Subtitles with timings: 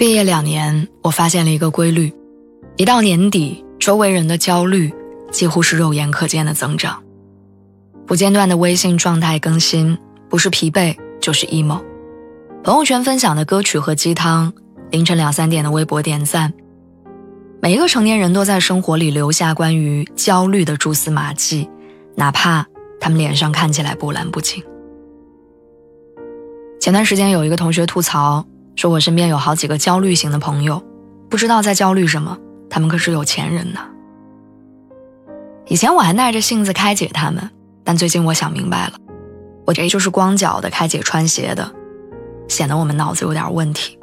[0.00, 2.10] 毕业两年，我发现了一个规律：
[2.78, 4.90] 一到年底，周围人的焦虑
[5.30, 7.02] 几乎是肉眼可见的增长。
[8.06, 9.98] 不间断的微信状态更新，
[10.30, 11.82] 不是疲惫就是 emo。
[12.64, 14.50] 朋友圈分享的歌曲和鸡汤，
[14.90, 16.50] 凌晨两三点的微博点赞。
[17.60, 21.68] 每一个成年人都在生活里留下关于焦虑的蛛丝马迹，
[22.14, 22.66] 哪怕
[22.98, 24.64] 他们脸上看起来波澜不惊。
[26.80, 28.42] 前段时间有一个同学吐槽。
[28.76, 30.82] 说我身边有好几个焦虑型的朋友，
[31.28, 32.38] 不知道在焦虑什么。
[32.70, 33.80] 他们可是有钱人呢。
[35.66, 37.50] 以前我还耐着性子开解他们，
[37.84, 38.94] 但最近我想明白了，
[39.66, 41.70] 我这就是光脚的开解穿鞋的，
[42.48, 43.98] 显得我们脑子有点问题。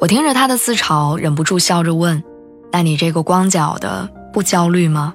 [0.00, 2.22] 我听着他的自嘲，忍不住笑着问
[2.70, 5.14] ：“那你这个光脚的不焦虑吗？”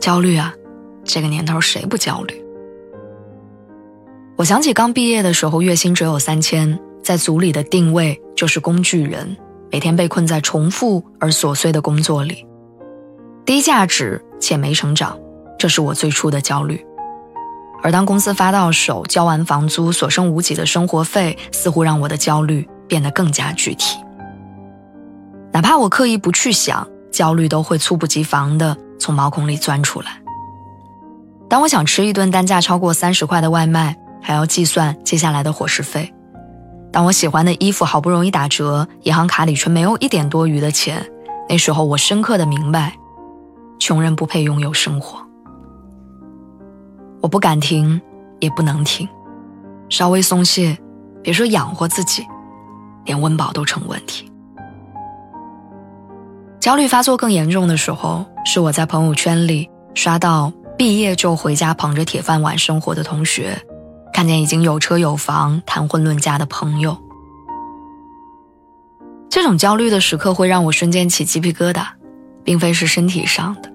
[0.00, 0.54] 焦虑啊，
[1.04, 2.42] 这个年头谁不焦虑？
[4.36, 9.36] 我想起刚毕业的时候，月薪只有三千，在组里的定位就是工具人，
[9.70, 12.46] 每天被困在重复而琐碎的工作里，
[13.44, 15.18] 低价值且没成长，
[15.58, 16.84] 这是我最初的焦虑。
[17.82, 23.98] 而当公司发到手，交完房租，所剩无几的生活费，似乎让我的焦虑变得更加具体。
[25.52, 30.20] 哪怕我刻意不去想，焦虑都会猝不及防地从毛孔里钻出来。
[31.48, 36.10] 当我想吃一顿单价超过三十块的外卖，还要计算接下来的伙食费。
[36.92, 41.04] 当我喜欢的衣服好不容易打折，银行卡里却没有一点多余的钱，
[41.48, 42.94] 那时候我深刻的明白，
[43.80, 45.18] 穷人不配拥有生活。
[47.20, 48.00] 我不敢停，
[48.40, 49.08] 也不能停，
[49.88, 50.76] 稍微松懈，
[51.22, 52.26] 别说养活自己，
[53.04, 54.30] 连温饱都成问题。
[56.60, 63.56] 焦虑发作更严重的时候，是我在朋友圈里刷到毕业就回家捧着铁饭碗生活的同学。
[64.12, 66.96] 看见已经有车有房、谈婚论嫁的朋友，
[69.28, 71.86] 这种焦虑的时刻会让我瞬间起鸡皮疙瘩，
[72.44, 73.72] 并非是身体上的，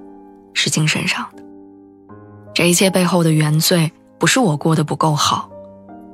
[0.54, 1.44] 是精神上的。
[2.54, 5.50] 这一切背后的原罪，不是我过得不够好，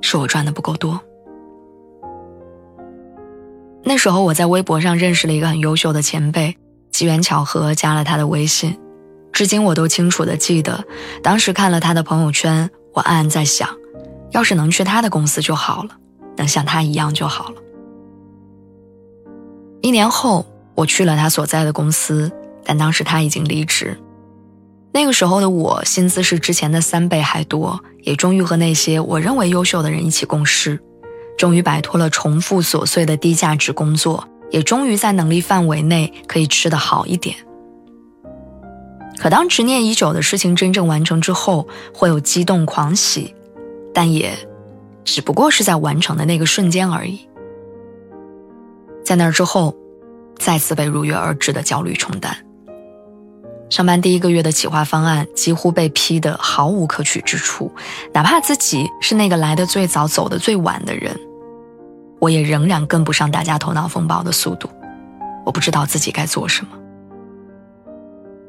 [0.01, 0.99] 是我赚的不够多。
[3.83, 6.57] 那时候我在微博上认识了一个很优秀的前辈，
[6.91, 8.79] 机缘巧合加了他的微信，
[9.33, 10.85] 至今我都清楚的记得，
[11.21, 13.69] 当时看了他的朋友圈，我暗暗在想。
[14.33, 15.89] 要是能去他的公司就好了，
[16.35, 17.55] 能像他一样就好了。
[19.81, 20.45] 一年后，
[20.75, 22.31] 我去了他所在的公司，
[22.63, 23.97] 但当时他已经离职。
[24.91, 30.79] 那个时候的我，薪资是之前的三倍还多，也终于和那些我认为优秀的人一起共事，
[31.37, 37.35] 终于摆脱了重复琐碎的低价值工作，也终于在能力范围内可以吃得好一点。
[39.19, 43.35] 可当执念已久的事情真正完成之后，会有激动狂喜。
[43.93, 44.33] 但也
[45.03, 47.27] 只不过是在完成的那个瞬间而已，
[49.05, 49.75] 在那之后，
[50.37, 52.35] 再次被如约而至的焦虑冲淡。
[53.69, 57.71] 上班第一个月的企划方案几乎被批得毫无可取之处，
[58.13, 61.19] 哪怕自己是那个来的最早、走的最晚的人，
[62.19, 64.69] 我也仍然跟不上大家头脑风暴的速度。
[65.45, 66.71] 我不知道自己该做什么。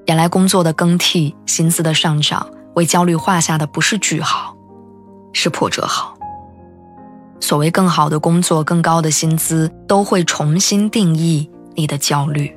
[0.07, 4.54] 原来工作的更替、薪资的上涨，为焦虑画下的不是句号。
[5.35, 6.17] 是破折号。
[7.41, 12.51] 所谓更好的工作、更高的薪资，都会重新定义你的焦虑。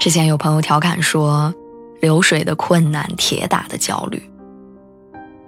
[0.00, 1.54] 之前有朋友调侃说
[2.02, 4.20] ：“流水的困难，铁打的焦虑。”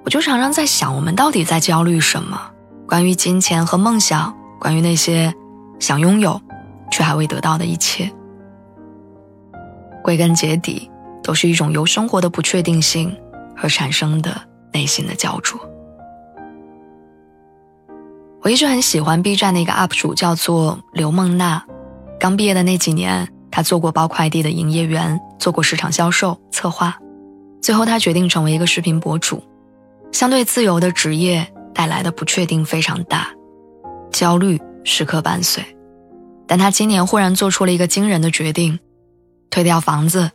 [0.04, 2.40] 我就常常在想，我们到底在焦虑什么？
[2.86, 5.34] 关于金钱和梦想，关于那些
[5.80, 6.40] 想拥有
[6.92, 8.08] 却还未得到的一切。
[10.04, 10.88] 归根结底，
[11.24, 13.12] 都是一种由生活的不确定性。
[13.56, 14.40] 而产生的
[14.72, 15.58] 内心的焦灼。
[18.42, 21.64] 我一直很喜欢 B 站的一个 UP 主，叫做刘梦娜。
[22.20, 26.96] 刚毕业的那几年，她做过包快递的营业员，做过市场销售、策划，
[27.60, 29.42] 最后她决定成为一个视频博主。
[30.12, 33.28] 相对自由的职业带来的不确定非常大，
[34.12, 35.64] 焦虑时刻伴随。
[36.46, 38.78] 但她今年忽然做出了一个惊人的决定：
[39.50, 40.30] 推掉房子，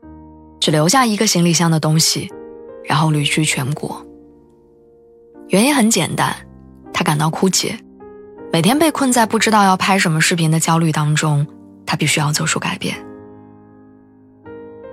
[0.60, 2.30] 只留下一个行李箱的东西，
[2.92, 4.06] 然后旅居全国。
[5.48, 6.36] 原因很简单，
[6.94, 7.80] 他感到枯竭，
[8.52, 11.48] 每天被困在不知道要拍什么视频的焦虑当中，
[11.86, 12.94] 他必须要做出改变。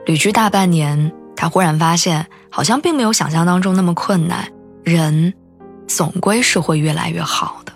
[0.07, 4.47] 旅居大半年，他忽然发现，好像并没有想象当中那么困难，
[4.85, 5.35] 人
[5.89, 7.73] 总归是会越来越好的。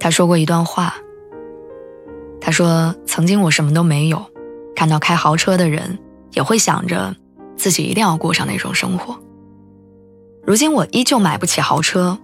[0.00, 0.92] 他说过一段话。
[2.40, 4.20] 他说：“曾经我什么都没有，
[4.74, 5.96] 看到开豪车的人，
[6.32, 7.14] 也会想着
[7.56, 9.18] 自己一定要过上那种生活。
[10.44, 12.18] 如今我依旧买不起豪车，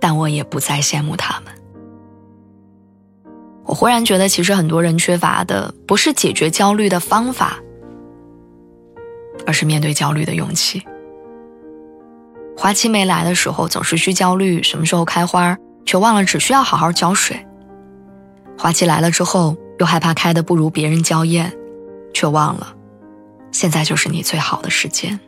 [0.00, 1.52] 但我也不再羡慕他们。
[3.64, 7.58] 我忽然觉得，其实很多人缺乏的不是解决焦虑的方法，
[9.46, 10.82] 而是面对焦虑的勇气。
[12.56, 17.44] 花期没来的时候，总是去焦虑什么时候开花，却忘了只需要好好浇水。”
[18.56, 21.52] 花期来了之后，又害怕开的不如别人娇艳，
[22.14, 22.74] 却忘了，
[23.50, 25.18] 现在就是你最好的时间。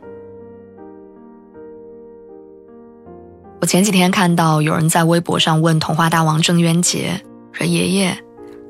[3.59, 7.21] 我前几天看到有人在微博上问童话大王郑渊洁
[7.51, 8.17] 说：“爷爷，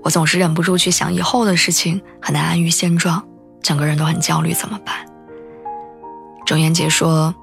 [0.04, 3.26] 我总是忍不住去想以后的事情，很难安于现状，
[3.62, 4.94] 整个人都很焦虑，怎么办？”
[6.46, 7.34] 郑渊洁说：“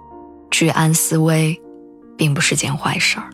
[0.51, 1.59] 居安思危，
[2.19, 3.31] 并不是件坏事儿。”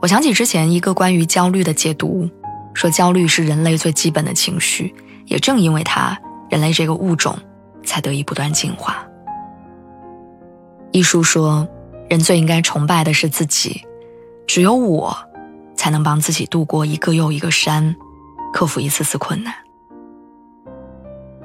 [0.00, 2.26] 我想起之前一个关于焦虑的解读，
[2.72, 4.94] 说焦虑是人类最基本的情绪，
[5.26, 6.18] 也正因为它，
[6.50, 7.36] 人类这个物种
[7.82, 9.06] 才得以不断进化。
[10.92, 11.66] 一书说，
[12.08, 13.82] 人最应该崇拜的是自己，
[14.46, 15.16] 只有我，
[15.76, 17.94] 才能帮自己度过一个又一个山，
[18.52, 19.52] 克服一次次困难。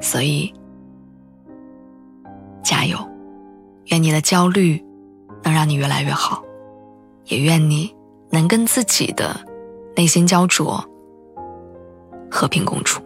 [0.01, 0.53] 所以，
[2.63, 2.97] 加油！
[3.85, 4.83] 愿你的焦虑
[5.43, 6.43] 能让你越来越好，
[7.25, 7.95] 也愿你。
[8.31, 9.35] 能跟自己的
[9.95, 10.87] 内心焦灼，
[12.29, 13.01] 和平共处。